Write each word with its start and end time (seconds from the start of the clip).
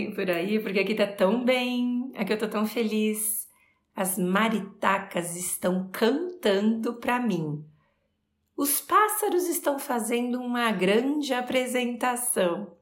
bem 0.00 0.14
por 0.14 0.30
aí? 0.30 0.58
Porque 0.58 0.80
aqui 0.80 0.94
tá 0.94 1.06
tão 1.06 1.44
bem, 1.44 2.10
aqui 2.16 2.32
eu 2.32 2.38
tô 2.38 2.48
tão 2.48 2.66
feliz. 2.66 3.48
As 3.94 4.16
maritacas 4.16 5.36
estão 5.36 5.90
cantando 5.92 6.94
para 6.94 7.20
mim. 7.20 7.62
Os 8.56 8.80
pássaros 8.80 9.46
estão 9.46 9.78
fazendo 9.78 10.40
uma 10.40 10.70
grande 10.72 11.34
apresentação. 11.34 12.76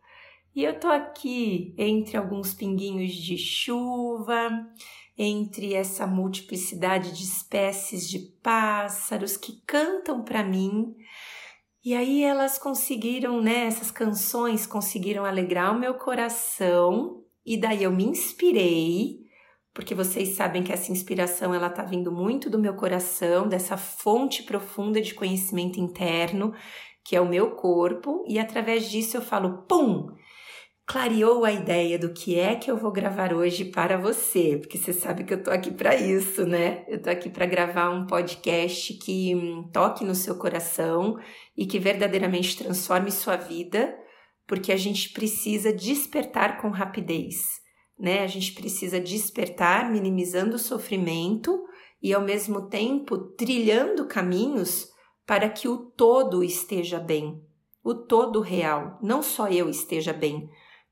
E 0.54 0.62
eu 0.62 0.78
tô 0.78 0.88
aqui 0.88 1.74
entre 1.77 2.16
alguns 2.16 2.54
pinguinhos 2.54 3.12
de 3.12 3.37
chuva, 3.37 4.50
entre 5.16 5.74
essa 5.74 6.06
multiplicidade 6.06 7.12
de 7.12 7.24
espécies 7.24 8.09
de 8.09 8.19
pássaros 8.42 9.37
que 9.37 9.60
cantam 9.66 10.23
para 10.23 10.45
mim 10.45 10.95
e 11.84 11.95
aí 11.95 12.24
elas 12.24 12.59
conseguiram, 12.59 13.41
né? 13.41 13.66
Essas 13.66 13.91
canções 13.91 14.66
conseguiram 14.66 15.24
alegrar 15.24 15.74
o 15.74 15.78
meu 15.78 15.95
coração 15.95 17.23
e 17.46 17.56
daí 17.56 17.84
eu 17.84 17.92
me 17.92 18.04
inspirei, 18.04 19.20
porque 19.73 19.95
vocês 19.95 20.30
sabem 20.30 20.62
que 20.62 20.73
essa 20.73 20.92
inspiração 20.92 21.54
ela 21.54 21.70
tá 21.70 21.82
vindo 21.82 22.12
muito 22.12 22.51
do 22.51 22.59
meu 22.59 22.74
coração, 22.74 23.48
dessa 23.48 23.77
fonte 23.77 24.42
profunda 24.42 25.01
de 25.01 25.14
conhecimento 25.14 25.80
interno, 25.80 26.52
que 27.04 27.16
é 27.16 27.20
o 27.20 27.28
meu 27.28 27.52
corpo, 27.52 28.23
e 28.29 28.38
através 28.38 28.90
disso 28.90 29.16
eu 29.16 29.23
falo, 29.23 29.62
pum, 29.68 30.09
clareou 30.88 31.45
a 31.45 31.52
ideia 31.52 31.98
do 31.98 32.15
que 32.15 32.38
é 32.38 32.55
que 32.55 32.70
eu 32.70 32.77
vou 32.78 32.91
gravar 32.91 33.34
hoje 33.34 33.66
para 33.66 33.98
você, 33.98 34.56
porque 34.56 34.79
você 34.79 34.95
sabe 34.95 35.23
que 35.23 35.34
eu 35.34 35.42
tô 35.42 35.51
aqui 35.51 35.70
para 35.70 35.95
isso, 35.95 36.46
né? 36.46 36.82
Eu 36.88 37.02
tô 37.02 37.10
aqui 37.10 37.29
para 37.29 37.45
gravar 37.45 37.90
um 37.90 38.07
podcast 38.07 38.95
que 38.95 39.35
hum, 39.35 39.68
toque 39.71 40.02
no 40.02 40.15
seu 40.15 40.38
coração 40.38 41.18
e 41.54 41.66
que 41.66 41.79
verdadeiramente 41.79 42.57
transforme 42.57 43.10
sua 43.10 43.37
vida, 43.37 43.95
porque 44.46 44.73
a 44.73 44.79
gente 44.79 45.10
precisa 45.10 45.71
despertar 45.71 46.59
com 46.59 46.71
rapidez, 46.71 47.37
né? 47.99 48.21
A 48.21 48.27
gente 48.27 48.52
precisa 48.52 48.99
despertar 48.99 49.90
minimizando 49.90 50.57
o 50.57 50.59
sofrimento 50.59 51.66
e 52.02 52.15
ao 52.15 52.23
mesmo 52.23 52.66
tempo 52.66 53.18
trilhando 53.37 54.07
caminhos 54.07 54.88
para 55.27 55.51
que 55.51 55.68
o 55.68 55.77
todo 55.77 56.43
esteja 56.43 56.99
bem, 56.99 57.43
o 57.84 57.95
todo 57.95 58.40
real, 58.40 58.99
não 59.02 59.23
só 59.23 59.51
eu 59.51 59.68
esteja 59.68 60.15
bem, 60.15 60.49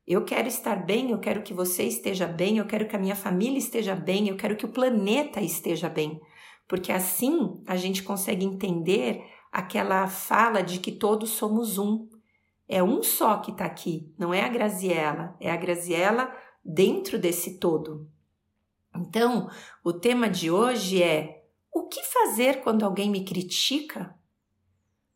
eu 0.07 0.25
quero 0.25 0.47
estar 0.47 0.87
bem, 0.87 1.11
eu 1.11 1.19
quero 1.19 1.43
que 1.43 1.53
você 1.53 1.83
esteja 1.83 2.27
bem, 2.27 2.59
eu 2.59 2.67
quero 2.67 2.87
que 2.87 2.95
a 2.95 2.99
minha 2.99 3.17
família 3.17 3.59
esteja 3.59 3.95
bem, 3.95 4.29
eu 4.29 4.37
quero 4.37 4.57
que 4.57 4.65
o 4.65 4.73
planeta 4.73 5.41
esteja 5.41 5.89
bem. 5.89 6.21
Porque 6.69 6.93
assim 6.93 7.61
a 7.67 7.77
gente 7.77 8.03
consegue 8.03 8.45
entender 8.45 9.25
aquela 9.51 10.07
fala 10.07 10.63
de 10.63 10.79
que 10.79 10.93
todos 10.93 11.31
somos 11.31 11.77
um. 11.77 12.09
É 12.69 12.83
um 12.83 13.03
só 13.03 13.39
que 13.39 13.51
está 13.51 13.65
aqui, 13.65 14.13
não 14.19 14.35
é 14.35 14.43
a 14.43 14.49
Graziella, 14.49 15.37
é 15.41 15.51
a 15.51 15.57
Graziella 15.57 16.33
dentro 16.65 17.19
desse 17.19 17.59
todo. 17.59 18.09
Então, 18.95 19.49
o 19.85 19.93
tema 19.93 20.29
de 20.29 20.51
hoje 20.51 21.03
é: 21.03 21.45
o 21.73 21.89
que 21.89 22.03
fazer 22.03 22.63
quando 22.63 22.85
alguém 22.85 23.11
me 23.11 23.25
critica? 23.25 24.15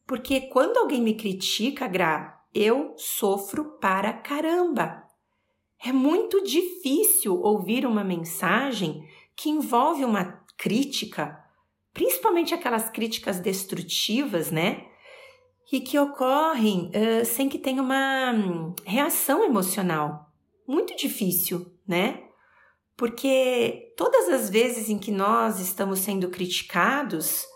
Porque 0.07 0.43
quando 0.43 0.77
alguém 0.77 1.01
me 1.01 1.15
critica, 1.15 1.87
Gra, 1.87 2.40
eu 2.55 2.95
sofro 2.97 3.79
para 3.79 4.13
caramba. 4.13 5.05
É 5.85 5.93
muito 5.93 6.43
difícil 6.43 7.41
ouvir 7.41 7.87
uma 7.87 8.05
mensagem 8.05 9.03
que 9.35 9.49
envolve 9.49 10.05
uma 10.05 10.45
crítica, 10.57 11.43
principalmente 11.95 12.53
aquelas 12.53 12.91
críticas 12.91 13.41
destrutivas, 13.41 14.51
né? 14.51 14.87
E 15.73 15.81
que 15.81 15.99
ocorrem 15.99 16.91
uh, 16.91 17.25
sem 17.25 17.49
que 17.49 17.59
tenha 17.59 17.81
uma 17.81 18.33
hum, 18.33 18.75
reação 18.85 19.45
emocional. 19.45 20.27
Muito 20.67 20.95
difícil, 20.97 21.73
né? 21.87 22.25
Porque 22.97 23.95
todas 23.97 24.29
as 24.29 24.51
vezes 24.51 24.91
em 24.91 24.99
que 24.99 25.11
nós 25.11 25.59
estamos 25.61 26.01
sendo 26.01 26.29
criticados, 26.29 27.47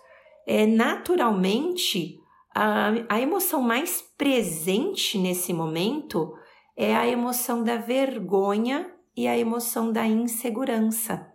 é, 0.46 0.64
naturalmente 0.66 2.18
a, 2.54 2.92
a 3.08 3.20
emoção 3.20 3.60
mais 3.60 4.00
presente 4.16 5.18
nesse 5.18 5.52
momento 5.52 6.32
é 6.76 6.94
a 6.94 7.06
emoção 7.06 7.64
da 7.64 7.76
vergonha 7.76 8.92
e 9.16 9.26
a 9.26 9.36
emoção 9.36 9.92
da 9.92 10.06
insegurança. 10.06 11.32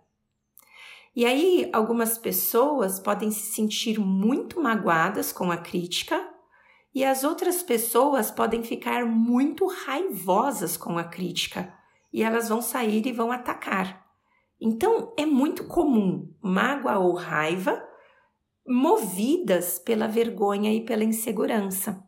E 1.14 1.26
aí, 1.26 1.68
algumas 1.72 2.16
pessoas 2.16 2.98
podem 3.00 3.30
se 3.30 3.52
sentir 3.52 3.98
muito 3.98 4.60
magoadas 4.60 5.32
com 5.32 5.50
a 5.50 5.56
crítica, 5.56 6.26
e 6.94 7.04
as 7.04 7.22
outras 7.22 7.62
pessoas 7.62 8.30
podem 8.30 8.62
ficar 8.62 9.04
muito 9.04 9.66
raivosas 9.66 10.76
com 10.76 10.96
a 10.96 11.04
crítica, 11.04 11.72
e 12.12 12.22
elas 12.22 12.48
vão 12.48 12.62
sair 12.62 13.06
e 13.06 13.12
vão 13.12 13.30
atacar. 13.30 14.06
Então, 14.60 15.12
é 15.16 15.26
muito 15.26 15.64
comum 15.64 16.32
mágoa 16.42 16.98
ou 16.98 17.14
raiva 17.14 17.89
movidas 18.66 19.78
pela 19.78 20.06
vergonha 20.06 20.72
e 20.72 20.84
pela 20.84 21.04
insegurança. 21.04 22.02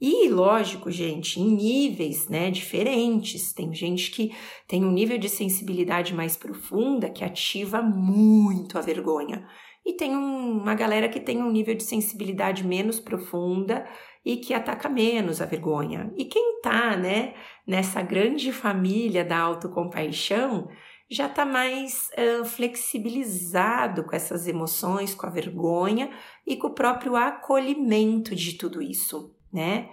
E 0.00 0.30
lógico, 0.30 0.90
gente, 0.90 1.38
em 1.38 1.54
níveis 1.54 2.26
né, 2.26 2.50
diferentes. 2.50 3.52
Tem 3.52 3.72
gente 3.74 4.10
que 4.10 4.34
tem 4.66 4.82
um 4.82 4.90
nível 4.90 5.18
de 5.18 5.28
sensibilidade 5.28 6.14
mais 6.14 6.38
profunda 6.38 7.10
que 7.10 7.22
ativa 7.22 7.82
muito 7.82 8.78
a 8.78 8.80
vergonha. 8.80 9.46
E 9.84 9.92
tem 9.92 10.16
uma 10.16 10.74
galera 10.74 11.08
que 11.08 11.20
tem 11.20 11.42
um 11.42 11.50
nível 11.50 11.74
de 11.74 11.82
sensibilidade 11.82 12.66
menos 12.66 12.98
profunda 12.98 13.86
e 14.24 14.36
que 14.38 14.54
ataca 14.54 14.88
menos 14.88 15.40
a 15.42 15.46
vergonha. 15.46 16.10
E 16.16 16.24
quem 16.24 16.60
tá, 16.62 16.96
né, 16.96 17.34
nessa 17.66 18.00
grande 18.00 18.52
família 18.52 19.24
da 19.24 19.38
autocompaixão, 19.38 20.68
já 21.10 21.26
está 21.26 21.44
mais 21.44 22.08
uh, 22.10 22.44
flexibilizado 22.44 24.04
com 24.04 24.14
essas 24.14 24.46
emoções, 24.46 25.14
com 25.14 25.26
a 25.26 25.30
vergonha 25.30 26.10
e 26.46 26.56
com 26.56 26.68
o 26.68 26.74
próprio 26.74 27.16
acolhimento 27.16 28.34
de 28.36 28.54
tudo 28.54 28.80
isso, 28.80 29.34
né? 29.52 29.90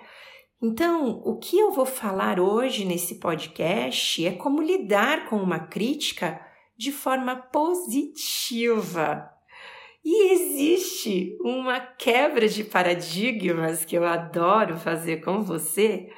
Então, 0.62 1.22
o 1.24 1.38
que 1.38 1.58
eu 1.58 1.72
vou 1.72 1.86
falar 1.86 2.40
hoje 2.40 2.86
nesse 2.86 3.16
podcast 3.16 4.26
é 4.26 4.32
como 4.32 4.62
lidar 4.62 5.28
com 5.28 5.38
uma 5.38 5.60
crítica 5.60 6.40
de 6.76 6.92
forma 6.92 7.36
positiva. 7.36 9.30
E 10.04 10.32
existe 10.32 11.38
uma 11.42 11.80
quebra 11.80 12.48
de 12.48 12.64
paradigmas 12.64 13.84
que 13.84 13.96
eu 13.96 14.06
adoro 14.06 14.78
fazer 14.78 15.18
com 15.18 15.44
você, 15.44 16.10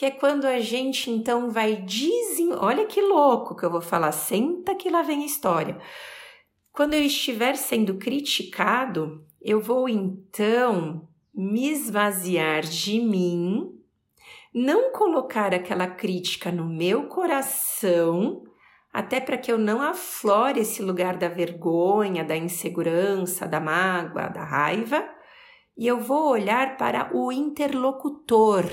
que 0.00 0.06
é 0.06 0.10
quando 0.10 0.46
a 0.46 0.58
gente 0.60 1.10
então 1.10 1.50
vai 1.50 1.76
desen... 1.76 2.54
Olha 2.54 2.86
que 2.86 3.02
louco 3.02 3.54
que 3.54 3.62
eu 3.62 3.70
vou 3.70 3.82
falar, 3.82 4.12
senta 4.12 4.74
que 4.74 4.88
lá 4.88 5.02
vem 5.02 5.24
a 5.24 5.26
história. 5.26 5.78
Quando 6.72 6.94
eu 6.94 7.02
estiver 7.02 7.54
sendo 7.54 7.98
criticado, 7.98 9.22
eu 9.42 9.60
vou 9.60 9.90
então 9.90 11.06
me 11.34 11.68
esvaziar 11.68 12.62
de 12.62 12.98
mim, 12.98 13.78
não 14.54 14.90
colocar 14.90 15.52
aquela 15.52 15.86
crítica 15.86 16.50
no 16.50 16.64
meu 16.64 17.06
coração, 17.06 18.42
até 18.90 19.20
para 19.20 19.36
que 19.36 19.52
eu 19.52 19.58
não 19.58 19.82
aflore 19.82 20.60
esse 20.60 20.80
lugar 20.82 21.18
da 21.18 21.28
vergonha, 21.28 22.24
da 22.24 22.38
insegurança, 22.38 23.46
da 23.46 23.60
mágoa, 23.60 24.28
da 24.28 24.44
raiva, 24.44 25.06
e 25.76 25.86
eu 25.86 26.00
vou 26.00 26.30
olhar 26.30 26.78
para 26.78 27.10
o 27.14 27.30
interlocutor, 27.30 28.64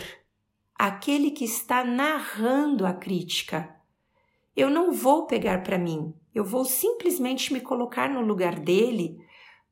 aquele 0.78 1.32
que 1.32 1.46
está 1.46 1.84
narrando 1.84 2.86
a 2.86 2.94
crítica. 2.94 3.76
Eu 4.56 4.70
não 4.70 4.92
vou 4.92 5.28
pegar 5.28 5.64
para 5.64 5.78
mim, 5.78 6.14
eu 6.34 6.44
vou 6.44 6.66
simplesmente 6.66 7.52
me 7.54 7.62
colocar 7.62 8.10
no 8.10 8.22
lugar 8.22 8.60
dele 8.60 9.18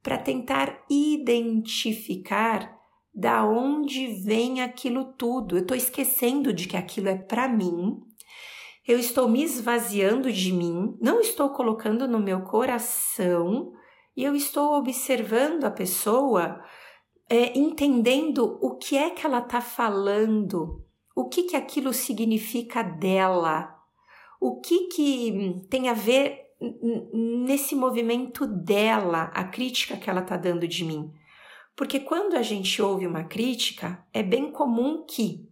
para 0.01 0.17
tentar 0.17 0.83
identificar 0.89 2.75
da 3.13 3.45
onde 3.45 4.07
vem 4.23 4.61
aquilo 4.61 5.13
tudo. 5.13 5.57
Eu 5.57 5.61
estou 5.61 5.75
esquecendo 5.75 6.53
de 6.53 6.67
que 6.67 6.77
aquilo 6.77 7.09
é 7.09 7.15
para 7.15 7.47
mim. 7.47 7.99
Eu 8.87 8.99
estou 8.99 9.27
me 9.27 9.43
esvaziando 9.43 10.31
de 10.31 10.51
mim, 10.51 10.95
não 11.01 11.19
estou 11.19 11.49
colocando 11.49 12.07
no 12.07 12.19
meu 12.19 12.41
coração 12.41 13.73
e 14.15 14.23
eu 14.23 14.35
estou 14.35 14.75
observando 14.75 15.63
a 15.63 15.71
pessoa, 15.71 16.61
é, 17.27 17.57
entendendo 17.57 18.59
o 18.61 18.77
que 18.77 18.95
é 18.95 19.09
que 19.09 19.25
ela 19.25 19.39
está 19.39 19.59
falando, 19.59 20.84
o 21.15 21.29
que 21.29 21.43
que 21.43 21.55
aquilo 21.55 21.93
significa 21.93 22.83
dela, 22.83 23.73
o 24.39 24.59
que 24.59 24.87
que 24.87 25.65
tem 25.69 25.87
a 25.89 25.93
ver 25.93 26.41
nesse 27.13 27.73
movimento 27.73 28.45
dela, 28.45 29.31
a 29.33 29.45
crítica 29.45 29.97
que 29.97 30.09
ela 30.09 30.21
está 30.21 30.35
dando 30.35 30.67
de 30.67 30.83
mim. 30.83 31.11
Porque 31.75 31.99
quando 31.99 32.35
a 32.35 32.41
gente 32.41 32.81
ouve 32.81 33.07
uma 33.07 33.23
crítica, 33.23 34.05
é 34.13 34.21
bem 34.21 34.51
comum 34.51 35.05
que 35.05 35.49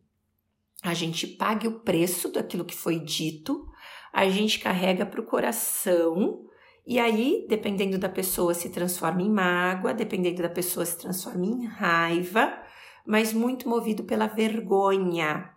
a 0.81 0.93
gente 0.93 1.25
pague 1.25 1.67
o 1.67 1.79
preço 1.79 2.29
daquilo 2.29 2.65
que 2.65 2.75
foi 2.75 2.99
dito, 2.99 3.65
a 4.11 4.27
gente 4.29 4.59
carrega 4.59 5.05
para 5.05 5.21
o 5.21 5.25
coração, 5.25 6.45
e 6.85 6.99
aí, 6.99 7.45
dependendo 7.47 7.97
da 7.97 8.09
pessoa, 8.09 8.53
se 8.53 8.69
transforma 8.69 9.21
em 9.21 9.29
mágoa, 9.29 9.93
dependendo 9.93 10.41
da 10.41 10.49
pessoa, 10.49 10.85
se 10.85 10.97
transforma 10.97 11.45
em 11.45 11.65
raiva, 11.65 12.61
mas 13.05 13.33
muito 13.33 13.67
movido 13.67 14.03
pela 14.03 14.27
vergonha, 14.27 15.49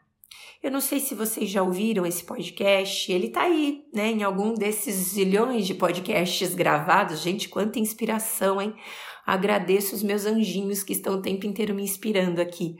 Eu 0.62 0.70
não 0.70 0.80
sei 0.80 0.98
se 0.98 1.14
vocês 1.14 1.48
já 1.48 1.62
ouviram 1.62 2.04
esse 2.04 2.24
podcast, 2.24 3.12
ele 3.12 3.28
tá 3.28 3.42
aí, 3.42 3.84
né, 3.94 4.10
em 4.10 4.22
algum 4.22 4.52
desses 4.54 4.94
zilhões 4.94 5.66
de 5.66 5.74
podcasts 5.74 6.54
gravados. 6.54 7.20
Gente, 7.20 7.48
quanta 7.48 7.78
inspiração, 7.78 8.60
hein? 8.60 8.74
Agradeço 9.24 9.94
os 9.94 10.02
meus 10.02 10.24
anjinhos 10.26 10.82
que 10.82 10.92
estão 10.92 11.14
o 11.14 11.22
tempo 11.22 11.46
inteiro 11.46 11.74
me 11.74 11.82
inspirando 11.82 12.40
aqui. 12.40 12.76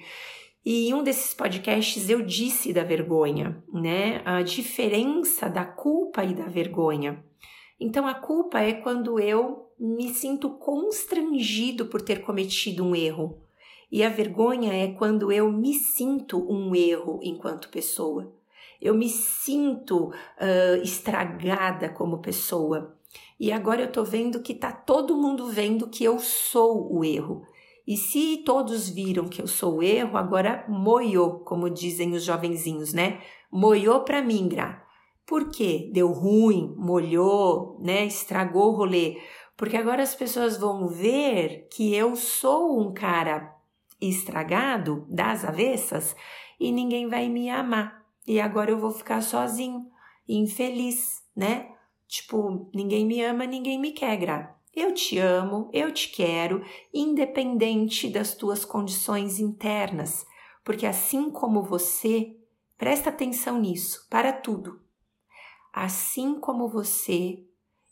E 0.65 0.89
em 0.89 0.95
um 0.95 1.03
desses 1.03 1.33
podcasts 1.33 2.11
eu 2.11 2.23
disse 2.23 2.73
da 2.73 2.83
vergonha, 2.83 3.63
né? 3.73 4.21
A 4.25 4.43
diferença 4.43 5.49
da 5.49 5.65
culpa 5.65 6.25
e 6.25 6.35
da 6.35 6.47
vergonha. 6.47 7.25
Então, 7.79 8.07
a 8.07 8.15
culpa 8.15 8.61
é 8.61 8.73
quando 8.73 9.21
eu 9.21 9.71
me 9.79 10.09
sinto 10.13 10.51
constrangido 10.59 11.87
por 11.87 12.03
ter 12.03 12.23
cometido 12.23 12.85
um 12.85 12.97
erro. 12.97 13.46
E 13.91 14.03
a 14.03 14.09
vergonha 14.09 14.73
é 14.73 14.93
quando 14.93 15.31
eu 15.31 15.51
me 15.51 15.75
sinto 15.75 16.39
um 16.51 16.75
erro 16.75 17.21
enquanto 17.23 17.69
pessoa. 17.69 18.33
Eu 18.81 18.95
me 18.95 19.09
sinto 19.09 20.09
uh, 20.09 20.83
estragada 20.83 21.89
como 21.89 22.19
pessoa. 22.19 22.97
E 23.39 23.53
agora 23.53 23.83
eu 23.83 23.93
tô 23.93 24.05
vendo 24.05 24.43
que 24.43 24.55
tá 24.55 24.73
todo 24.73 25.17
mundo 25.17 25.47
vendo 25.47 25.89
que 25.89 26.05
eu 26.05 26.19
sou 26.19 26.93
o 26.93 27.05
erro. 27.05 27.47
E 27.87 27.97
se 27.97 28.43
todos 28.45 28.89
viram 28.89 29.29
que 29.29 29.41
eu 29.41 29.47
sou 29.47 29.77
o 29.77 29.83
erro, 29.83 30.17
agora 30.17 30.65
moiou, 30.69 31.41
como 31.41 31.71
dizem 31.71 32.15
os 32.15 32.25
jovenzinhos, 32.25 32.93
né? 32.93 33.21
Moiou 33.51 34.01
para 34.01 34.21
mim, 34.21 34.49
Gra. 34.49 34.83
Por 35.25 35.51
quê? 35.51 35.89
Deu 35.93 36.13
ruim, 36.13 36.75
molhou, 36.77 37.79
né? 37.81 38.05
Estragou 38.05 38.73
o 38.73 38.77
rolê. 38.77 39.19
Porque 39.57 39.77
agora 39.77 40.03
as 40.03 40.15
pessoas 40.15 40.57
vão 40.59 40.89
ver 40.89 41.69
que 41.71 41.95
eu 41.95 42.17
sou 42.17 42.81
um 42.81 42.93
cara 42.93 43.56
estragado, 44.01 45.07
das 45.09 45.45
avessas, 45.45 46.15
e 46.59 46.73
ninguém 46.73 47.09
vai 47.09 47.29
me 47.29 47.51
amar. 47.51 48.05
E 48.27 48.41
agora 48.41 48.71
eu 48.71 48.79
vou 48.79 48.91
ficar 48.91 49.23
sozinho, 49.23 49.91
infeliz, 50.29 51.23
né? 51.35 51.71
Tipo, 52.09 52.71
ninguém 52.75 53.05
me 53.05 53.23
ama, 53.23 53.47
ninguém 53.47 53.79
me 53.79 53.93
quer. 53.93 54.57
Eu 54.75 54.93
te 54.93 55.19
amo, 55.19 55.71
eu 55.73 55.93
te 55.93 56.11
quero, 56.11 56.63
independente 56.93 58.09
das 58.09 58.35
tuas 58.35 58.65
condições 58.65 59.41
internas, 59.41 60.27
porque 60.65 60.87
assim 60.87 61.31
como 61.31 61.63
você, 61.63 62.37
presta 62.77 63.11
atenção 63.11 63.59
nisso, 63.61 64.07
para 64.11 64.33
tudo. 64.33 64.81
Assim 65.73 66.39
como 66.41 66.69
você, 66.69 67.45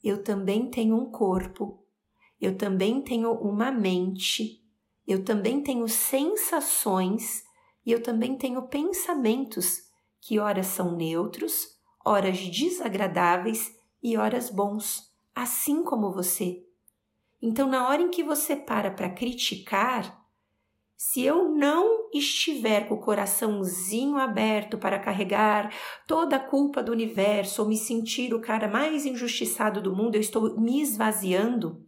eu 0.03 0.23
também 0.23 0.69
tenho 0.69 0.97
um 0.97 1.11
corpo, 1.11 1.83
eu 2.41 2.57
também 2.57 3.01
tenho 3.01 3.33
uma 3.33 3.71
mente, 3.71 4.64
eu 5.07 5.25
também 5.25 5.63
tenho 5.63 5.89
sensações 5.89 7.45
e 7.85 7.93
eu 7.93 8.03
também 8.03 8.37
tenho 8.37 8.63
pensamentos 8.63 9.83
que 10.21 10.39
ora 10.39 10.63
são 10.63 10.97
neutros, 10.97 11.77
horas 12.05 12.39
desagradáveis 12.39 13.75
e 14.03 14.17
horas 14.17 14.49
bons, 14.49 15.13
assim 15.35 15.83
como 15.83 16.13
você. 16.13 16.65
Então, 17.43 17.69
na 17.69 17.87
hora 17.89 18.01
em 18.01 18.09
que 18.09 18.25
você 18.25 18.57
para 18.57 18.91
para 18.91 19.11
criticar, 19.11 20.25
se 20.97 21.23
eu 21.23 21.51
não 21.51 22.09
estiver 22.15 22.89
com 22.89 22.95
o 22.95 23.01
coraçãozinho 23.01 24.17
aberto 24.17 24.79
para 24.79 24.99
carregar 24.99 25.71
toda 26.07 26.37
a 26.37 26.41
culpa 26.41 26.83
do 26.83 26.93
universo 26.93 27.61
ou 27.61 27.69
me 27.69 27.77
sentir 27.77 28.33
o 28.33 28.41
cara 28.41 28.67
mais 28.67 29.05
injustiçado 29.05 29.83
do 29.83 29.95
mundo, 29.95 30.15
eu 30.15 30.21
estou 30.23 30.59
me 30.59 30.81
esvaziando 30.81 31.85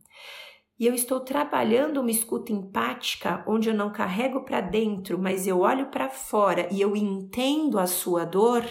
e 0.79 0.87
eu 0.87 0.95
estou 0.95 1.21
trabalhando 1.21 2.01
uma 2.01 2.11
escuta 2.11 2.53
empática 2.53 3.43
onde 3.47 3.69
eu 3.69 3.75
não 3.75 3.91
carrego 3.91 4.43
para 4.43 4.61
dentro, 4.61 5.19
mas 5.19 5.47
eu 5.47 5.61
olho 5.61 5.87
para 5.87 6.11
fora 6.11 6.69
e 6.71 6.81
eu 6.81 6.95
entendo 6.95 7.79
a 7.79 7.87
sua 7.87 8.25
dor. 8.25 8.65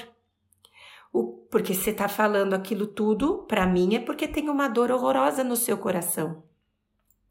O, 1.12 1.48
porque 1.50 1.74
você 1.74 1.90
está 1.90 2.08
falando 2.08 2.54
aquilo 2.54 2.86
tudo 2.86 3.46
para 3.48 3.66
mim 3.66 3.96
é 3.96 4.00
porque 4.00 4.28
tem 4.28 4.50
uma 4.50 4.68
dor 4.68 4.92
horrorosa 4.92 5.44
no 5.44 5.56
seu 5.56 5.78
coração. 5.78 6.44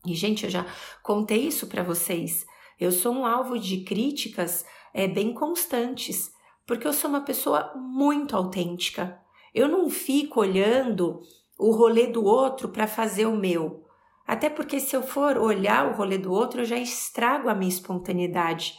E 0.05 0.15
gente, 0.15 0.45
eu 0.45 0.51
já 0.51 0.67
contei 1.03 1.47
isso 1.47 1.69
para 1.69 1.83
vocês. 1.83 2.45
Eu 2.79 2.91
sou 2.91 3.15
um 3.15 3.25
alvo 3.25 3.59
de 3.59 3.85
críticas 3.85 4.67
é, 4.93 5.07
bem 5.07 5.33
constantes, 5.33 6.33
porque 6.67 6.87
eu 6.87 6.93
sou 6.93 7.09
uma 7.09 7.21
pessoa 7.21 7.73
muito 7.77 8.37
autêntica. 8.37 9.21
Eu 9.55 9.69
não 9.69 9.89
fico 9.89 10.41
olhando 10.41 11.21
o 11.57 11.71
rolê 11.71 12.09
do 12.09 12.25
outro 12.25 12.69
para 12.69 12.89
fazer 12.89 13.27
o 13.27 13.37
meu. 13.37 13.84
Até 14.27 14.49
porque 14.49 14.81
se 14.81 14.97
eu 14.97 15.03
for 15.03 15.37
olhar 15.37 15.87
o 15.87 15.95
rolê 15.95 16.17
do 16.17 16.33
outro, 16.33 16.63
eu 16.63 16.65
já 16.65 16.79
estrago 16.79 17.49
a 17.49 17.55
minha 17.55 17.69
espontaneidade. 17.69 18.75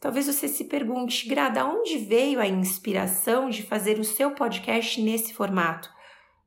Talvez 0.00 0.26
você 0.26 0.48
se 0.48 0.64
pergunte, 0.64 1.28
Grada, 1.28 1.64
onde 1.64 1.98
veio 1.98 2.40
a 2.40 2.46
inspiração 2.46 3.48
de 3.48 3.62
fazer 3.62 3.98
o 3.98 4.04
seu 4.04 4.32
podcast 4.32 5.00
nesse 5.00 5.34
formato? 5.34 5.90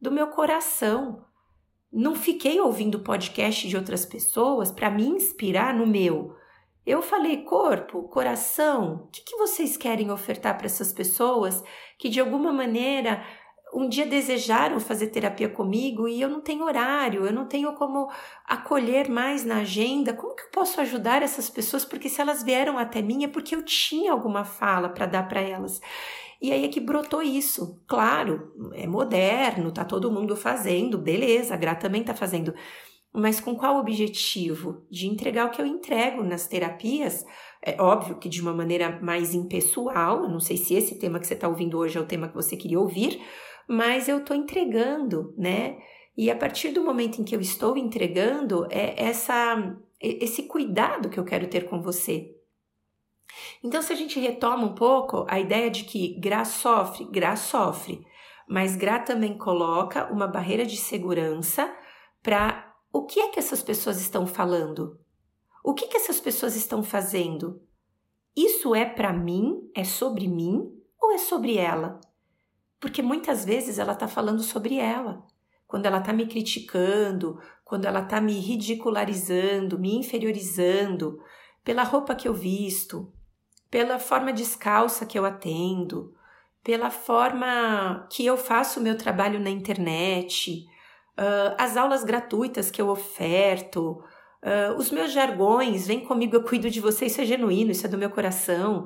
Do 0.01 0.11
meu 0.11 0.27
coração. 0.27 1.25
Não 1.91 2.15
fiquei 2.15 2.59
ouvindo 2.61 2.99
podcast 2.99 3.67
de 3.67 3.75
outras 3.75 4.05
pessoas 4.05 4.71
para 4.71 4.89
me 4.89 5.05
inspirar 5.05 5.73
no 5.73 5.85
meu. 5.85 6.33
Eu 6.85 7.01
falei, 7.01 7.43
corpo, 7.43 8.03
coração, 8.03 9.03
o 9.05 9.07
que, 9.09 9.21
que 9.21 9.35
vocês 9.35 9.77
querem 9.77 10.09
ofertar 10.09 10.57
para 10.57 10.65
essas 10.65 10.91
pessoas 10.91 11.63
que 11.99 12.09
de 12.09 12.19
alguma 12.19 12.51
maneira 12.51 13.23
um 13.73 13.87
dia 13.87 14.05
desejaram 14.05 14.79
fazer 14.79 15.07
terapia 15.07 15.47
comigo 15.47 16.07
e 16.07 16.21
eu 16.21 16.29
não 16.29 16.41
tenho 16.41 16.65
horário, 16.65 17.25
eu 17.25 17.31
não 17.31 17.45
tenho 17.45 17.73
como 17.73 18.09
acolher 18.45 19.09
mais 19.09 19.45
na 19.45 19.57
agenda. 19.57 20.13
Como 20.13 20.35
que 20.35 20.43
eu 20.43 20.49
posso 20.51 20.81
ajudar 20.81 21.21
essas 21.21 21.49
pessoas? 21.49 21.85
Porque 21.85 22.09
se 22.09 22.19
elas 22.19 22.43
vieram 22.43 22.77
até 22.77 23.01
mim 23.01 23.23
é 23.23 23.27
porque 23.27 23.55
eu 23.55 23.63
tinha 23.63 24.11
alguma 24.11 24.43
fala 24.43 24.89
para 24.89 25.05
dar 25.05 25.27
para 25.27 25.41
elas. 25.41 25.81
E 26.41 26.51
aí 26.51 26.65
é 26.65 26.67
que 26.67 26.79
brotou 26.79 27.21
isso. 27.21 27.79
Claro, 27.87 28.51
é 28.73 28.87
moderno, 28.87 29.71
tá 29.71 29.85
todo 29.85 30.11
mundo 30.11 30.35
fazendo, 30.35 30.97
beleza, 30.97 31.53
a 31.53 31.57
Gra 31.57 31.75
também 31.75 32.03
tá 32.03 32.13
fazendo. 32.13 32.53
Mas 33.13 33.39
com 33.39 33.55
qual 33.55 33.77
objetivo? 33.77 34.85
De 34.89 35.05
entregar 35.07 35.45
o 35.45 35.51
que 35.51 35.61
eu 35.61 35.65
entrego 35.65 36.23
nas 36.23 36.47
terapias. 36.47 37.25
É 37.61 37.79
óbvio 37.79 38.17
que 38.17 38.27
de 38.27 38.41
uma 38.41 38.53
maneira 38.53 38.99
mais 39.01 39.35
impessoal, 39.35 40.23
eu 40.23 40.29
não 40.29 40.39
sei 40.39 40.57
se 40.57 40.73
esse 40.73 40.97
tema 40.97 41.19
que 41.19 41.27
você 41.27 41.35
está 41.35 41.47
ouvindo 41.47 41.77
hoje 41.77 41.97
é 41.97 42.01
o 42.01 42.07
tema 42.07 42.27
que 42.27 42.33
você 42.33 42.57
queria 42.57 42.79
ouvir, 42.79 43.21
mas 43.67 44.07
eu 44.07 44.19
estou 44.19 44.35
entregando, 44.35 45.33
né? 45.37 45.77
E 46.17 46.29
a 46.29 46.35
partir 46.35 46.69
do 46.69 46.83
momento 46.83 47.21
em 47.21 47.23
que 47.23 47.35
eu 47.35 47.41
estou 47.41 47.77
entregando, 47.77 48.67
é 48.69 49.01
essa, 49.01 49.77
esse 49.99 50.43
cuidado 50.43 51.09
que 51.09 51.19
eu 51.19 51.23
quero 51.25 51.47
ter 51.47 51.69
com 51.69 51.81
você, 51.81 52.35
então, 53.63 53.81
se 53.81 53.93
a 53.93 53.95
gente 53.95 54.19
retoma 54.19 54.65
um 54.65 54.75
pouco 54.75 55.25
a 55.27 55.39
ideia 55.39 55.69
de 55.69 55.83
que 55.83 56.19
Gra 56.19 56.43
sofre, 56.45 57.05
Gra 57.05 57.35
sofre, 57.35 58.05
mas 58.47 58.75
Gra 58.75 58.99
também 58.99 59.37
coloca 59.37 60.11
uma 60.11 60.27
barreira 60.27 60.65
de 60.65 60.77
segurança 60.77 61.73
para 62.21 62.73
o 62.91 63.05
que 63.05 63.19
é 63.19 63.29
que 63.29 63.39
essas 63.39 63.63
pessoas 63.63 64.01
estão 64.01 64.27
falando? 64.27 64.99
O 65.63 65.73
que, 65.73 65.87
que 65.87 65.97
essas 65.97 66.19
pessoas 66.19 66.55
estão 66.55 66.83
fazendo? 66.83 67.61
Isso 68.35 68.73
é 68.73 68.85
para 68.85 69.13
mim? 69.13 69.69
É 69.75 69.83
sobre 69.83 70.27
mim? 70.27 70.69
Ou 70.99 71.11
é 71.11 71.17
sobre 71.17 71.57
ela? 71.57 72.01
Porque 72.81 73.03
muitas 73.03 73.45
vezes 73.45 73.77
ela 73.77 73.93
está 73.93 74.07
falando 74.07 74.41
sobre 74.41 74.77
ela. 74.77 75.23
Quando 75.67 75.85
ela 75.85 75.99
está 75.99 76.11
me 76.11 76.25
criticando, 76.25 77.39
quando 77.63 77.85
ela 77.85 78.01
está 78.01 78.19
me 78.19 78.33
ridicularizando, 78.39 79.79
me 79.79 79.95
inferiorizando, 79.95 81.19
pela 81.63 81.83
roupa 81.83 82.15
que 82.15 82.27
eu 82.27 82.33
visto, 82.33 83.13
pela 83.69 83.99
forma 83.99 84.33
descalça 84.33 85.05
que 85.05 85.17
eu 85.17 85.23
atendo, 85.23 86.11
pela 86.63 86.89
forma 86.89 88.07
que 88.11 88.25
eu 88.25 88.35
faço 88.35 88.79
o 88.79 88.83
meu 88.83 88.97
trabalho 88.97 89.39
na 89.39 89.51
internet, 89.51 90.65
uh, 91.17 91.55
as 91.59 91.77
aulas 91.77 92.03
gratuitas 92.03 92.71
que 92.71 92.81
eu 92.81 92.89
oferto, 92.89 94.03
uh, 94.43 94.75
os 94.75 94.89
meus 94.89 95.11
jargões, 95.11 95.85
vem 95.85 96.03
comigo, 96.03 96.35
eu 96.35 96.43
cuido 96.43 96.69
de 96.69 96.81
você, 96.81 97.05
isso 97.05 97.21
é 97.21 97.25
genuíno, 97.25 97.71
isso 97.71 97.85
é 97.85 97.89
do 97.89 97.97
meu 97.97 98.09
coração. 98.09 98.85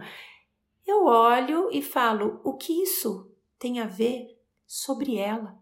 Eu 0.85 1.05
olho 1.05 1.69
e 1.71 1.81
falo: 1.81 2.39
o 2.43 2.55
que 2.55 2.83
isso 2.83 3.33
tem 3.65 3.79
a 3.79 3.87
ver 3.87 4.27
sobre 4.67 5.17
ela? 5.17 5.57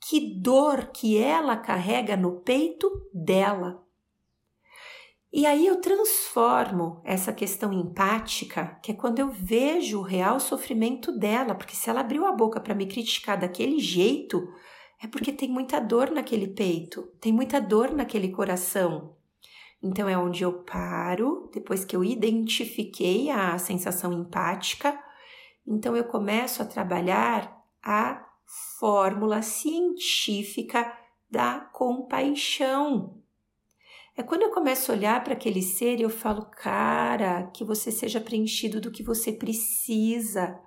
Que 0.00 0.34
dor 0.40 0.86
que 0.86 1.16
ela 1.16 1.56
carrega 1.56 2.16
no 2.16 2.40
peito 2.40 2.90
dela. 3.14 3.86
E 5.32 5.46
aí 5.46 5.64
eu 5.64 5.80
transformo 5.80 7.00
essa 7.04 7.32
questão 7.32 7.72
empática, 7.72 8.80
que 8.82 8.90
é 8.90 8.94
quando 8.96 9.20
eu 9.20 9.30
vejo 9.30 10.00
o 10.00 10.02
real 10.02 10.40
sofrimento 10.40 11.16
dela, 11.16 11.54
porque 11.54 11.76
se 11.76 11.88
ela 11.88 12.00
abriu 12.00 12.26
a 12.26 12.32
boca 12.32 12.60
para 12.60 12.74
me 12.74 12.86
criticar 12.86 13.38
daquele 13.38 13.78
jeito, 13.78 14.42
é 15.00 15.06
porque 15.06 15.32
tem 15.32 15.48
muita 15.48 15.78
dor 15.78 16.10
naquele 16.10 16.48
peito, 16.48 17.02
tem 17.20 17.32
muita 17.32 17.60
dor 17.60 17.92
naquele 17.92 18.30
coração. 18.32 19.14
Então 19.80 20.08
é 20.08 20.18
onde 20.18 20.42
eu 20.42 20.64
paro, 20.64 21.48
depois 21.54 21.84
que 21.84 21.94
eu 21.94 22.02
identifiquei 22.02 23.30
a 23.30 23.56
sensação 23.56 24.12
empática, 24.12 25.00
então 25.66 25.96
eu 25.96 26.04
começo 26.04 26.62
a 26.62 26.66
trabalhar 26.66 27.62
a 27.82 28.26
fórmula 28.78 29.42
científica 29.42 30.96
da 31.30 31.60
compaixão. 31.60 33.22
É 34.14 34.22
quando 34.22 34.42
eu 34.42 34.50
começo 34.50 34.92
a 34.92 34.94
olhar 34.94 35.24
para 35.24 35.32
aquele 35.32 35.62
ser 35.62 35.98
e 35.98 36.02
eu 36.02 36.10
falo, 36.10 36.44
cara, 36.44 37.44
que 37.54 37.64
você 37.64 37.90
seja 37.90 38.20
preenchido 38.20 38.78
do 38.78 38.90
que 38.90 39.02
você 39.02 39.32
precisa, 39.32 40.60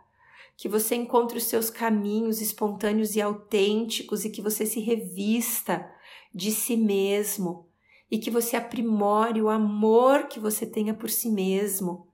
que 0.57 0.67
você 0.67 0.95
encontre 0.95 1.37
os 1.37 1.43
seus 1.43 1.69
caminhos 1.69 2.41
espontâneos 2.41 3.15
e 3.15 3.21
autênticos 3.21 4.25
e 4.25 4.31
que 4.31 4.41
você 4.41 4.65
se 4.65 4.79
revista 4.79 5.87
de 6.33 6.51
si 6.51 6.75
mesmo 6.75 7.69
e 8.09 8.17
que 8.17 8.31
você 8.31 8.55
aprimore 8.55 9.41
o 9.41 9.49
amor 9.49 10.27
que 10.27 10.39
você 10.39 10.65
tenha 10.65 10.93
por 10.93 11.09
si 11.09 11.29
mesmo 11.29 12.07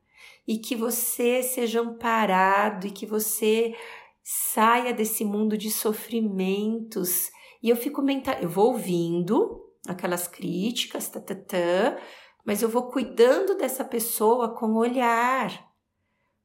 e 0.48 0.58
que 0.58 0.76
você 0.76 1.44
seja 1.44 1.82
amparado 1.82 2.88
e 2.88 2.92
que 2.92 3.06
você 3.06 3.76
saia 4.24 4.94
desse 4.94 5.24
mundo 5.24 5.58
de 5.58 5.72
sofrimentos. 5.72 7.30
E 7.62 7.70
eu 7.70 7.76
fico 7.76 8.02
mental, 8.02 8.36
eu 8.42 8.50
vou 8.50 8.72
ouvindo 8.72 9.62
aquelas 9.88 10.28
críticas, 10.28 11.10
tá, 11.10 11.20
tá, 11.20 11.36
tá, 11.36 11.98
mas 12.46 12.62
eu 12.62 12.70
vou 12.70 12.90
cuidando 12.90 13.56
dessa 13.56 13.84
pessoa 13.84 14.56
com 14.56 14.76
olhar. 14.76 15.72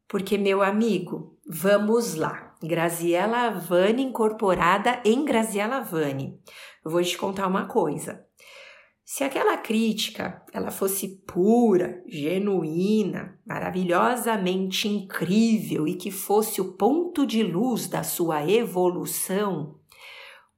Porque, 0.09 0.39
meu 0.39 0.63
amigo, 0.63 1.37
vamos 1.49 2.15
lá. 2.15 2.55
Graziela 2.63 3.51
Vani 3.51 4.03
incorporada 4.03 5.01
em 5.05 5.25
Graziela 5.25 5.81
Vani. 5.81 6.41
Eu 6.85 6.91
vou 6.91 7.03
te 7.03 7.19
contar 7.19 7.47
uma 7.47 7.67
coisa. 7.67 8.25
Se 9.09 9.23
aquela 9.23 9.57
crítica 9.57 10.45
ela 10.53 10.73
fosse 10.73 11.23
pura, 11.25 12.03
genuína, 12.09 13.39
maravilhosamente 13.47 14.89
incrível 14.89 15.87
e 15.87 15.95
que 15.95 16.11
fosse 16.11 16.61
o 16.61 16.73
ponto 16.73 17.25
de 17.25 17.41
luz 17.41 17.87
da 17.87 18.03
sua 18.03 18.45
evolução, 18.51 19.79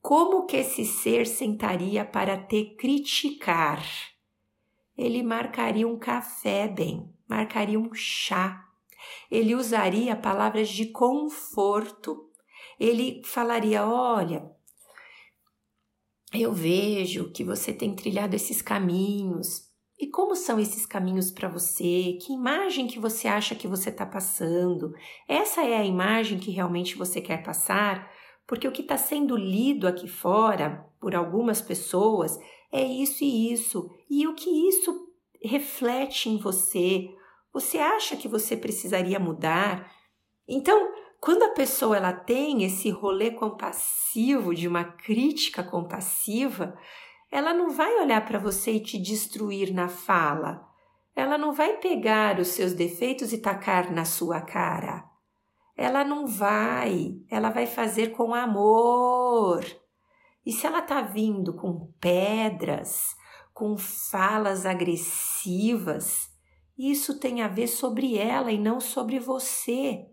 como 0.00 0.46
que 0.46 0.56
esse 0.56 0.86
ser 0.86 1.26
sentaria 1.26 2.06
para 2.06 2.38
te 2.38 2.74
criticar? 2.78 3.84
Ele 4.96 5.22
marcaria 5.22 5.86
um 5.86 5.98
café, 5.98 6.66
bem, 6.66 7.06
marcaria 7.28 7.78
um 7.78 7.92
chá. 7.92 8.64
Ele 9.30 9.54
usaria 9.54 10.16
palavras 10.16 10.70
de 10.70 10.86
conforto. 10.86 12.30
Ele 12.80 13.20
falaria: 13.26 13.86
olha, 13.86 14.50
eu 16.32 16.52
vejo 16.52 17.30
que 17.30 17.42
você 17.42 17.72
tem 17.72 17.94
trilhado 17.94 18.36
esses 18.36 18.60
caminhos. 18.60 19.66
E 19.98 20.06
como 20.06 20.36
são 20.36 20.60
esses 20.60 20.86
caminhos 20.86 21.30
para 21.30 21.48
você? 21.48 22.18
Que 22.20 22.32
imagem 22.32 22.86
que 22.86 22.98
você 22.98 23.26
acha 23.26 23.54
que 23.54 23.66
você 23.66 23.90
está 23.90 24.06
passando? 24.06 24.92
Essa 25.26 25.62
é 25.64 25.76
a 25.76 25.84
imagem 25.84 26.38
que 26.38 26.50
realmente 26.50 26.96
você 26.96 27.20
quer 27.20 27.42
passar? 27.42 28.10
Porque 28.46 28.68
o 28.68 28.72
que 28.72 28.82
está 28.82 28.96
sendo 28.96 29.36
lido 29.36 29.88
aqui 29.88 30.06
fora 30.06 30.86
por 31.00 31.14
algumas 31.14 31.60
pessoas 31.60 32.38
é 32.72 32.82
isso 32.82 33.24
e 33.24 33.52
isso. 33.52 33.90
E 34.08 34.26
o 34.26 34.34
que 34.34 34.50
isso 34.68 35.08
reflete 35.42 36.28
em 36.28 36.38
você? 36.38 37.08
Você 37.52 37.78
acha 37.78 38.16
que 38.16 38.28
você 38.28 38.56
precisaria 38.56 39.18
mudar? 39.18 39.90
Então, 40.46 40.92
quando 41.20 41.42
a 41.42 41.50
pessoa 41.50 41.96
ela 41.96 42.12
tem 42.12 42.64
esse 42.64 42.90
rolê 42.90 43.32
compassivo 43.32 44.54
de 44.54 44.68
uma 44.68 44.84
crítica 44.84 45.62
compassiva, 45.64 46.76
ela 47.30 47.52
não 47.52 47.70
vai 47.70 48.00
olhar 48.00 48.24
para 48.24 48.38
você 48.38 48.72
e 48.72 48.80
te 48.80 48.98
destruir 48.98 49.72
na 49.72 49.88
fala. 49.88 50.66
Ela 51.14 51.36
não 51.36 51.52
vai 51.52 51.78
pegar 51.78 52.38
os 52.38 52.48
seus 52.48 52.72
defeitos 52.72 53.32
e 53.32 53.38
tacar 53.38 53.92
na 53.92 54.04
sua 54.04 54.40
cara. 54.40 55.04
Ela 55.76 56.04
não 56.04 56.26
vai, 56.26 57.20
ela 57.30 57.50
vai 57.50 57.66
fazer 57.66 58.12
com 58.12 58.32
amor. 58.32 59.64
E 60.46 60.52
se 60.52 60.66
ela 60.66 60.80
tá 60.80 61.00
vindo 61.02 61.54
com 61.54 61.92
pedras, 62.00 63.14
com 63.52 63.76
falas 63.76 64.64
agressivas, 64.64 66.30
isso 66.78 67.18
tem 67.18 67.42
a 67.42 67.48
ver 67.48 67.66
sobre 67.66 68.16
ela 68.16 68.52
e 68.52 68.58
não 68.58 68.80
sobre 68.80 69.18
você. 69.18 70.06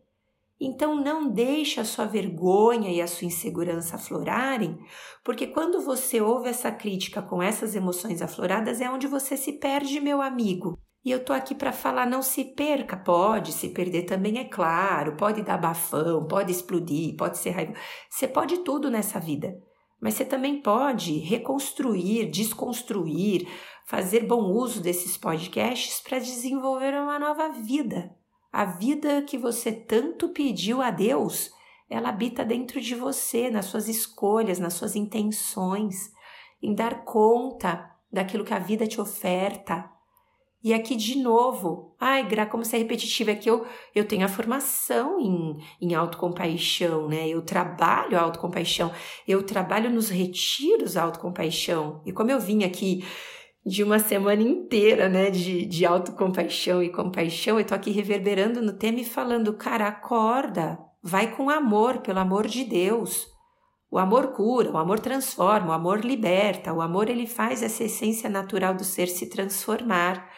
Então 0.60 0.96
não 0.96 1.30
deixe 1.30 1.82
a 1.82 1.86
sua 1.86 2.06
vergonha 2.06 2.90
e 2.90 3.02
a 3.02 3.08
sua 3.08 3.28
insegurança 3.28 3.96
aflorarem, 3.96 4.78
porque 5.24 5.48
quando 5.48 5.82
você 5.82 6.22
ouve 6.22 6.48
essa 6.48 6.72
crítica 6.72 7.22
com 7.22 7.42
essas 7.42 7.76
emoções 7.76 8.22
afloradas 8.22 8.80
é 8.80 8.90
onde 8.90 9.06
você 9.06 9.36
se 9.36 9.54
perde, 9.54 10.00
meu 10.00 10.22
amigo. 10.22 10.80
E 11.04 11.12
eu 11.12 11.24
tô 11.24 11.34
aqui 11.34 11.54
para 11.54 11.72
falar, 11.72 12.08
não 12.08 12.24
se 12.24 12.44
perca, 12.56 12.98
pode 12.98 13.52
se 13.52 13.70
perder 13.70 14.04
também, 14.04 14.40
é 14.40 14.46
claro, 14.46 15.16
pode 15.16 15.44
dar 15.44 15.58
bafão, 15.58 16.26
pode 16.26 16.52
explodir, 16.52 17.16
pode 17.16 17.38
ser 17.38 17.52
raiva. 17.52 17.74
Você 18.10 18.28
pode 18.28 18.58
tudo 18.64 18.90
nessa 18.90 19.20
vida, 19.20 19.54
mas 20.02 20.16
você 20.16 20.26
também 20.26 20.62
pode 20.62 21.20
reconstruir, 21.20 22.32
desconstruir, 22.32 23.48
fazer 23.86 24.22
bom 24.22 24.52
uso 24.52 24.82
desses 24.82 25.16
podcasts 25.16 26.00
para 26.00 26.18
desenvolver 26.18 26.96
uma 26.96 27.20
nova 27.20 27.50
vida. 27.50 28.10
A 28.56 28.64
vida 28.64 29.22
que 29.22 29.38
você 29.38 29.70
tanto 29.70 30.30
pediu 30.30 30.82
a 30.82 30.90
Deus, 30.90 31.52
ela 31.90 32.08
habita 32.08 32.46
dentro 32.46 32.80
de 32.80 32.96
você, 32.96 33.50
nas 33.50 33.66
suas 33.66 33.90
escolhas, 33.90 34.60
nas 34.60 34.76
suas 34.76 34.96
intenções, 34.96 36.10
em 36.64 36.74
dar 36.74 37.04
conta 37.04 37.92
daquilo 38.10 38.46
que 38.46 38.54
a 38.54 38.60
vida 38.60 38.88
te 38.88 39.02
oferta. 39.02 39.92
E 40.64 40.74
aqui 40.74 40.96
de 40.96 41.18
novo, 41.18 41.98
ai, 42.00 42.26
Gra, 42.26 42.46
como 42.46 42.64
você 42.64 42.78
é 42.78 42.80
repetitiva, 42.80 43.32
é 43.32 43.36
que 43.36 43.50
eu, 43.50 43.68
eu 43.94 44.08
tenho 44.08 44.26
a 44.26 44.30
formação 44.30 45.20
em, 45.20 45.62
em 45.82 45.94
autocompaixão, 45.94 47.10
né? 47.10 47.28
Eu 47.28 47.42
trabalho 47.42 48.18
a 48.18 48.22
autocompaixão, 48.22 48.90
eu 49.28 49.46
trabalho 49.46 49.90
nos 49.90 50.08
retiros 50.08 50.96
a 50.96 51.04
autocompaixão. 51.04 52.02
E 52.06 52.14
como 52.14 52.32
eu 52.32 52.40
vim 52.40 52.64
aqui 52.64 53.04
de 53.66 53.84
uma 53.84 53.98
semana 53.98 54.44
inteira, 54.44 55.10
né, 55.10 55.32
de, 55.32 55.66
de 55.66 55.86
autocompaixão 55.86 56.84
e 56.84 56.90
compaixão, 56.90 57.60
eu 57.60 57.66
tô 57.66 57.74
aqui 57.74 57.90
reverberando 57.90 58.62
no 58.62 58.74
tema 58.74 59.00
e 59.00 59.06
falando, 59.06 59.54
cara, 59.54 59.88
acorda, 59.88 60.78
vai 61.02 61.36
com 61.36 61.50
amor, 61.50 62.00
pelo 62.00 62.20
amor 62.20 62.48
de 62.48 62.64
Deus. 62.64 63.28
O 63.90 63.98
amor 63.98 64.34
cura, 64.34 64.72
o 64.72 64.78
amor 64.78 65.00
transforma, 65.00 65.70
o 65.70 65.72
amor 65.72 66.06
liberta, 66.06 66.74
o 66.74 66.82
amor 66.82 67.10
ele 67.10 67.26
faz 67.26 67.64
essa 67.64 67.84
essência 67.84 68.30
natural 68.30 68.76
do 68.76 68.84
ser 68.84 69.08
se 69.08 69.30
transformar. 69.30 70.30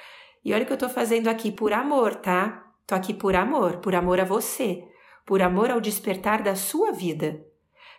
E 0.45 0.53
olha 0.53 0.63
o 0.63 0.65
que 0.65 0.73
eu 0.73 0.77
tô 0.77 0.87
fazendo 0.87 1.27
aqui 1.27 1.51
por 1.51 1.73
amor, 1.73 2.15
tá? 2.15 2.65
Tô 2.85 2.95
aqui 2.95 3.13
por 3.13 3.35
amor, 3.35 3.77
por 3.77 3.93
amor 3.93 4.21
a 4.21 4.23
você, 4.23 4.87
por 5.25 5.41
amor 5.41 5.69
ao 5.69 5.81
despertar 5.81 6.41
da 6.41 6.55
sua 6.55 6.91
vida. 6.91 7.45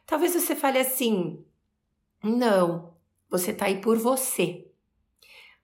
Talvez 0.06 0.32
você 0.32 0.54
fale 0.54 0.78
assim: 0.78 1.44
não, 2.22 2.94
você 3.28 3.52
tá 3.52 3.66
aí 3.66 3.80
por 3.80 3.98
você. 3.98 4.67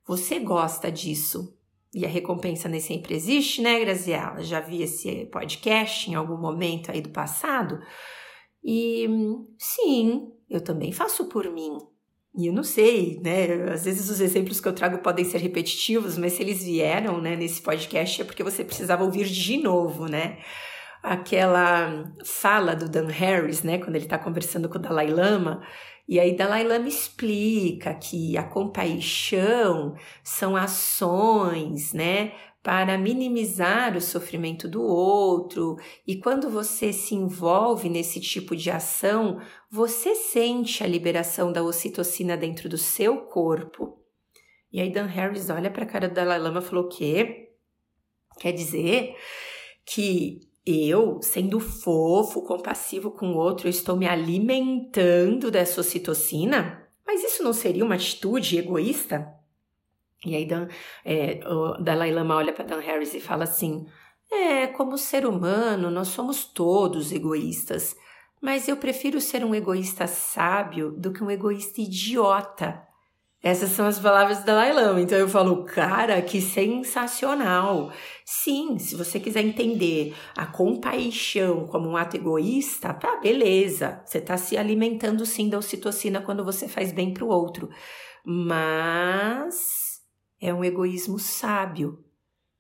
Você 0.07 0.39
gosta 0.39 0.91
disso. 0.91 1.57
E 1.95 2.05
a 2.05 2.09
recompensa 2.09 2.69
nem 2.69 2.81
sempre 2.81 3.15
existe, 3.15 3.63
né, 3.63 3.79
Graziela? 3.79 4.43
Já 4.43 4.61
vi 4.61 4.83
esse 4.83 5.27
podcast 5.27 6.11
em 6.11 6.15
algum 6.15 6.37
momento 6.37 6.91
aí 6.91 7.01
do 7.01 7.11
passado. 7.11 7.79
E 8.63 9.07
sim, 9.57 10.29
eu 10.51 10.61
também 10.61 10.91
faço 10.91 11.27
por 11.29 11.49
mim. 11.53 11.79
E 12.37 12.49
eu 12.49 12.53
não 12.53 12.65
sei, 12.65 13.21
né? 13.23 13.73
Às 13.73 13.85
vezes 13.85 14.11
os 14.11 14.21
exemplos 14.21 14.61
que 14.61 14.67
eu 14.67 14.73
trago 14.73 14.99
podem 14.99 15.25
ser 15.25 15.39
repetitivos, 15.39 16.19
mas 16.19 16.33
se 16.33 16.43
eles 16.43 16.65
vieram, 16.65 17.21
né, 17.21 17.37
nesse 17.37 17.63
podcast 17.63 18.21
é 18.21 18.25
porque 18.25 18.43
você 18.43 18.65
precisava 18.65 19.05
ouvir 19.05 19.27
de 19.27 19.57
novo, 19.59 20.07
né? 20.07 20.39
Aquela 21.05 22.11
fala 22.25 22.75
do 22.75 22.89
Dan 22.89 23.09
Harris, 23.09 23.63
né, 23.63 23.77
quando 23.77 23.95
ele 23.95 24.07
está 24.07 24.19
conversando 24.19 24.71
com 24.71 24.79
o 24.79 24.81
Dalai 24.81 25.09
Lama, 25.09 25.63
e 26.09 26.19
aí 26.19 26.35
Dalai 26.35 26.65
Lama 26.65 26.89
explica 26.89 27.93
que 27.95 28.39
a 28.39 28.43
compaixão 28.43 29.95
são 30.23 30.57
ações, 30.57 31.93
né, 31.93 32.33
para 32.63 32.97
minimizar 32.97 33.95
o 33.95 34.01
sofrimento 34.01 34.67
do 34.67 34.83
outro, 34.83 35.77
e 36.07 36.17
quando 36.17 36.49
você 36.49 36.91
se 36.91 37.15
envolve 37.15 37.91
nesse 37.91 38.19
tipo 38.19 38.57
de 38.57 38.71
ação, 38.71 39.39
você 39.71 40.15
sente 40.15 40.83
a 40.83 40.87
liberação 40.87 41.53
da 41.53 41.63
ocitocina 41.63 42.35
dentro 42.35 42.67
do 42.67 42.79
seu 42.79 43.19
corpo. 43.27 44.03
E 44.73 44.81
aí 44.81 44.91
Dan 44.91 45.05
Harris 45.05 45.51
olha 45.51 45.71
para 45.71 45.85
a 45.85 45.87
cara 45.87 46.09
do 46.09 46.15
Dalai 46.15 46.39
Lama 46.39 46.61
e 46.61 46.65
falou: 46.65 46.87
"O 46.87 46.89
quê? 46.89 47.51
Quer 48.41 48.53
dizer 48.53 49.15
que 49.85 50.54
eu, 50.67 51.21
sendo 51.21 51.61
fofo, 51.61 52.43
compassivo 52.43 53.11
com 53.11 53.33
o 53.33 53.37
outro, 53.37 53.69
estou 53.69 53.97
me 53.97 54.07
alimentando 54.07 55.51
dessa 55.51 55.81
ocitocina? 55.81 56.89
Mas 57.07 57.23
isso 57.23 57.43
não 57.43 57.53
seria 57.53 57.85
uma 57.85 57.97
atitude 57.97 58.59
egoísta? 58.59 59.31
E 60.25 60.35
aí 60.35 60.47
Dan, 60.47 60.69
é, 61.05 61.41
o 61.47 61.75
Dalai 61.83 62.11
Lama 62.11 62.37
olha 62.37 62.53
para 62.53 62.65
Dan 62.65 62.81
Harris 62.81 63.13
e 63.13 63.21
fala 63.21 63.45
assim: 63.45 63.87
É, 64.33 64.67
como 64.69 64.97
ser 64.97 65.27
humano, 65.27 65.91
nós 65.91 66.09
somos 66.09 66.47
todos 66.47 67.13
egoístas, 67.13 67.95
mas 68.41 68.67
eu 68.67 68.79
prefiro 68.79 69.21
ser 69.21 69.45
um 69.45 69.55
egoísta 69.55 70.07
sábio 70.07 70.93
do 70.93 71.13
que 71.13 71.23
um 71.23 71.31
egoísta 71.31 71.81
idiota. 71.83 72.84
Essas 73.45 73.73
são 73.73 73.87
as 73.87 73.99
palavras 73.99 74.39
do 74.39 74.47
Dalai 74.47 74.73
Lama. 74.73 75.03
Então 75.03 75.19
eu 75.19 75.29
falo, 75.29 75.65
cara, 75.65 76.23
que 76.23 76.41
sensacional. 76.41 77.93
Sim, 78.25 78.79
se 78.79 78.97
você 78.97 79.21
quiser 79.21 79.45
entender 79.45 80.17
a 80.35 80.47
compaixão 80.47 81.67
como 81.67 81.87
um 81.87 81.95
ato 81.95 82.17
egoísta, 82.17 82.95
tá, 82.95 83.21
beleza. 83.21 84.03
Você 84.07 84.17
está 84.17 84.39
se 84.39 84.57
alimentando 84.57 85.27
sim 85.27 85.51
da 85.51 85.59
ocitocina 85.59 86.23
quando 86.23 86.43
você 86.43 86.67
faz 86.67 86.91
bem 86.91 87.13
para 87.13 87.23
o 87.23 87.29
outro. 87.29 87.69
Mas 88.25 90.01
é 90.41 90.55
um 90.55 90.65
egoísmo 90.65 91.19
sábio, 91.19 92.03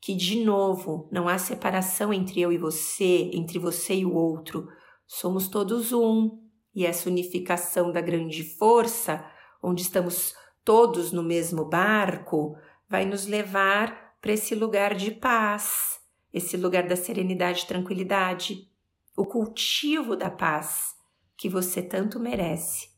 que 0.02 0.14
de 0.14 0.44
novo 0.44 1.08
não 1.10 1.26
há 1.26 1.38
separação 1.38 2.12
entre 2.12 2.42
eu 2.42 2.52
e 2.52 2.58
você, 2.58 3.30
entre 3.32 3.58
você 3.58 3.94
e 3.94 4.04
o 4.04 4.12
outro. 4.12 4.68
Somos 5.06 5.48
todos 5.48 5.94
um, 5.94 6.38
e 6.74 6.84
essa 6.84 7.08
unificação 7.08 7.90
da 7.90 8.02
grande 8.02 8.44
força, 8.58 9.24
onde 9.62 9.80
estamos 9.80 10.34
todos 10.64 11.12
no 11.12 11.22
mesmo 11.22 11.64
barco, 11.64 12.56
vai 12.88 13.04
nos 13.04 13.26
levar 13.26 14.16
para 14.20 14.32
esse 14.32 14.54
lugar 14.54 14.94
de 14.94 15.10
paz, 15.10 16.00
esse 16.32 16.56
lugar 16.56 16.88
da 16.88 16.96
serenidade 16.96 17.62
e 17.62 17.66
tranquilidade, 17.66 18.68
o 19.16 19.24
cultivo 19.24 20.16
da 20.16 20.30
paz 20.30 20.94
que 21.36 21.48
você 21.48 21.82
tanto 21.82 22.18
merece, 22.18 22.88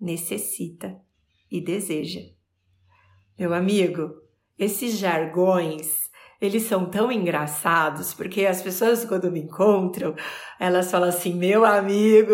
necessita 0.00 1.00
e 1.50 1.60
deseja. 1.60 2.20
Meu 3.38 3.54
amigo, 3.54 4.14
esses 4.58 4.98
jargões, 4.98 6.10
eles 6.40 6.64
são 6.64 6.90
tão 6.90 7.10
engraçados, 7.10 8.12
porque 8.12 8.46
as 8.46 8.62
pessoas 8.62 9.04
quando 9.04 9.30
me 9.30 9.40
encontram, 9.40 10.14
elas 10.58 10.90
falam 10.90 11.08
assim: 11.08 11.34
"Meu 11.34 11.64
amigo, 11.64 12.32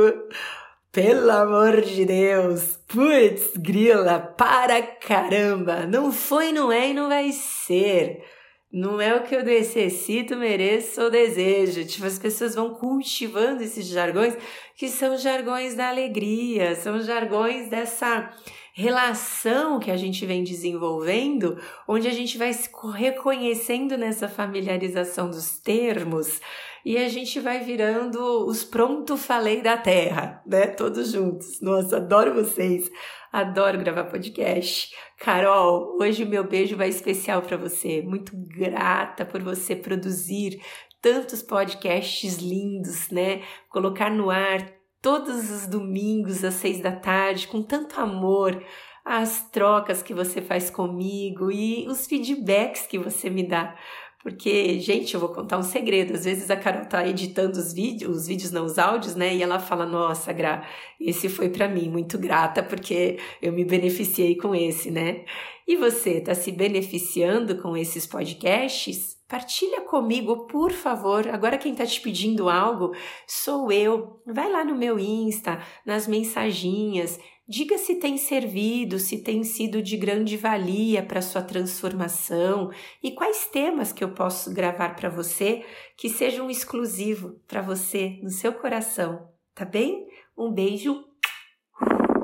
pelo 0.92 1.30
amor 1.30 1.80
de 1.82 2.04
Deus, 2.04 2.80
putz, 2.88 3.56
grila, 3.56 4.18
para 4.18 4.82
caramba, 4.82 5.86
não 5.86 6.10
foi, 6.10 6.50
não 6.50 6.72
é 6.72 6.90
e 6.90 6.94
não 6.94 7.08
vai 7.08 7.30
ser. 7.30 8.24
Não 8.72 9.00
é 9.00 9.14
o 9.14 9.22
que 9.22 9.34
eu 9.34 9.44
necessito, 9.44 10.36
mereço 10.36 11.02
ou 11.02 11.10
desejo. 11.10 11.84
Tipo, 11.84 12.06
as 12.06 12.18
pessoas 12.18 12.54
vão 12.54 12.74
cultivando 12.74 13.62
esses 13.62 13.86
jargões 13.86 14.36
que 14.76 14.88
são 14.88 15.16
jargões 15.16 15.74
da 15.74 15.88
alegria, 15.88 16.76
são 16.76 17.00
jargões 17.00 17.68
dessa 17.68 18.32
relação 18.80 19.78
que 19.78 19.90
a 19.90 19.96
gente 19.96 20.24
vem 20.24 20.42
desenvolvendo, 20.42 21.60
onde 21.86 22.08
a 22.08 22.12
gente 22.12 22.38
vai 22.38 22.52
se 22.52 22.70
reconhecendo 22.94 23.96
nessa 23.98 24.26
familiarização 24.26 25.30
dos 25.30 25.58
termos 25.58 26.40
e 26.84 26.96
a 26.96 27.08
gente 27.08 27.38
vai 27.38 27.60
virando 27.60 28.46
os 28.46 28.64
pronto 28.64 29.16
falei 29.16 29.60
da 29.60 29.76
terra, 29.76 30.42
né? 30.46 30.66
Todos 30.66 31.12
juntos. 31.12 31.60
Nossa, 31.60 31.98
adoro 31.98 32.32
vocês. 32.32 32.90
Adoro 33.30 33.78
gravar 33.78 34.04
podcast. 34.04 34.90
Carol, 35.18 35.98
hoje 36.00 36.24
o 36.24 36.28
meu 36.28 36.42
beijo 36.42 36.76
vai 36.76 36.88
especial 36.88 37.42
para 37.42 37.58
você. 37.58 38.00
Muito 38.00 38.32
grata 38.34 39.26
por 39.26 39.42
você 39.42 39.76
produzir 39.76 40.60
tantos 41.02 41.42
podcasts 41.42 42.38
lindos, 42.38 43.10
né? 43.10 43.42
Colocar 43.68 44.10
no 44.10 44.30
ar 44.30 44.79
todos 45.00 45.50
os 45.50 45.66
domingos 45.66 46.44
às 46.44 46.54
seis 46.54 46.80
da 46.80 46.92
tarde 46.92 47.48
com 47.48 47.62
tanto 47.62 48.00
amor 48.00 48.62
as 49.04 49.48
trocas 49.50 50.02
que 50.02 50.14
você 50.14 50.40
faz 50.42 50.70
comigo 50.70 51.50
e 51.50 51.86
os 51.88 52.06
feedbacks 52.06 52.86
que 52.86 52.98
você 52.98 53.30
me 53.30 53.42
dá. 53.42 53.76
Porque, 54.22 54.78
gente, 54.80 55.14
eu 55.14 55.20
vou 55.20 55.30
contar 55.30 55.56
um 55.56 55.62
segredo. 55.62 56.12
Às 56.12 56.26
vezes 56.26 56.50
a 56.50 56.56
Carol 56.56 56.84
tá 56.84 57.06
editando 57.06 57.58
os 57.58 57.72
vídeos, 57.72 58.18
os 58.18 58.26
vídeos 58.26 58.52
não 58.52 58.66
os 58.66 58.78
áudios, 58.78 59.16
né? 59.16 59.34
E 59.34 59.42
ela 59.42 59.58
fala: 59.58 59.86
"Nossa, 59.86 60.30
Gra, 60.32 60.62
esse 61.00 61.28
foi 61.28 61.48
para 61.48 61.66
mim, 61.66 61.88
muito 61.88 62.18
grata 62.18 62.62
porque 62.62 63.18
eu 63.40 63.52
me 63.52 63.64
beneficiei 63.64 64.36
com 64.36 64.54
esse, 64.54 64.90
né?" 64.90 65.24
E 65.66 65.76
você 65.76 66.20
tá 66.20 66.34
se 66.34 66.52
beneficiando 66.52 67.56
com 67.62 67.76
esses 67.76 68.06
podcasts? 68.06 69.19
Partilha 69.30 69.82
comigo, 69.82 70.48
por 70.48 70.72
favor. 70.72 71.28
Agora 71.28 71.56
quem 71.56 71.72
tá 71.72 71.86
te 71.86 72.00
pedindo 72.00 72.48
algo 72.48 72.92
sou 73.28 73.70
eu. 73.70 74.20
Vai 74.26 74.50
lá 74.50 74.64
no 74.64 74.74
meu 74.74 74.98
Insta, 74.98 75.64
nas 75.86 76.08
mensaginhas, 76.08 77.16
Diga 77.50 77.76
se 77.78 77.96
tem 77.96 78.16
servido, 78.16 79.00
se 79.00 79.24
tem 79.24 79.42
sido 79.42 79.82
de 79.82 79.96
grande 79.96 80.36
valia 80.36 81.02
para 81.02 81.20
sua 81.20 81.42
transformação 81.42 82.70
e 83.02 83.10
quais 83.10 83.48
temas 83.48 83.92
que 83.92 84.04
eu 84.04 84.14
posso 84.14 84.54
gravar 84.54 84.94
para 84.94 85.08
você 85.08 85.64
que 85.96 86.08
sejam 86.08 86.48
exclusivo 86.48 87.40
para 87.48 87.60
você 87.60 88.20
no 88.22 88.30
seu 88.30 88.52
coração, 88.52 89.28
tá 89.52 89.64
bem? 89.64 90.06
Um 90.38 90.52
beijo 90.52 91.04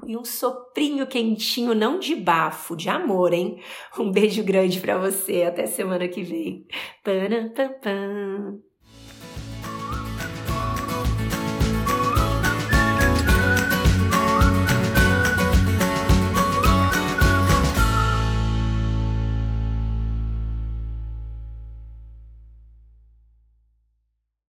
e 0.06 0.16
um 0.16 0.24
soprinho 0.24 1.06
quentinho, 1.06 1.74
não 1.74 1.98
de 1.98 2.14
bafo, 2.14 2.76
de 2.76 2.88
amor, 2.88 3.32
hein? 3.32 3.60
Um 3.98 4.10
beijo 4.10 4.44
grande 4.44 4.80
para 4.80 4.98
você. 4.98 5.42
Até 5.42 5.66
semana 5.66 6.08
que 6.08 6.22
vem. 6.22 6.66
Pam, 7.02 7.52
pam, 7.54 7.80
pam. 7.80 8.75